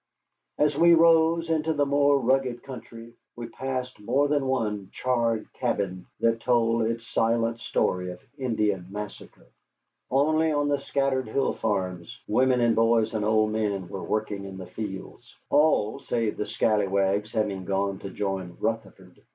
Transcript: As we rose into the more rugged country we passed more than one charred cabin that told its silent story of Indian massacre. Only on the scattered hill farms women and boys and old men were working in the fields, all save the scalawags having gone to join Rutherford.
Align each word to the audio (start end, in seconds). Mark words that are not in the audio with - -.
As 0.57 0.75
we 0.75 0.95
rose 0.95 1.47
into 1.51 1.73
the 1.73 1.85
more 1.85 2.17
rugged 2.17 2.63
country 2.63 3.13
we 3.35 3.45
passed 3.49 3.99
more 3.99 4.27
than 4.27 4.47
one 4.47 4.89
charred 4.91 5.45
cabin 5.53 6.07
that 6.21 6.39
told 6.39 6.81
its 6.87 7.05
silent 7.07 7.59
story 7.59 8.09
of 8.09 8.19
Indian 8.35 8.87
massacre. 8.89 9.45
Only 10.09 10.51
on 10.51 10.69
the 10.69 10.79
scattered 10.79 11.27
hill 11.27 11.53
farms 11.53 12.17
women 12.27 12.61
and 12.61 12.75
boys 12.75 13.13
and 13.13 13.23
old 13.23 13.51
men 13.51 13.89
were 13.89 14.01
working 14.03 14.45
in 14.45 14.57
the 14.57 14.65
fields, 14.65 15.35
all 15.51 15.99
save 15.99 16.35
the 16.35 16.47
scalawags 16.47 17.31
having 17.33 17.63
gone 17.65 17.99
to 17.99 18.09
join 18.09 18.57
Rutherford. 18.59 19.21